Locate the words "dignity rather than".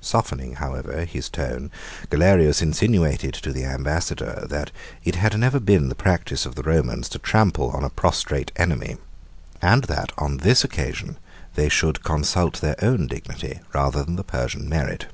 13.06-14.16